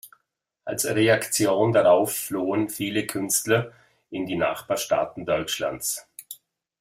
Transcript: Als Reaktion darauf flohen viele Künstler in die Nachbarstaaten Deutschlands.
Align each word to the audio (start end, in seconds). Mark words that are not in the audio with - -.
Als 0.65 0.83
Reaktion 0.87 1.73
darauf 1.73 2.15
flohen 2.17 2.69
viele 2.69 3.05
Künstler 3.05 3.71
in 4.09 4.25
die 4.25 4.35
Nachbarstaaten 4.35 5.27
Deutschlands. 5.27 6.07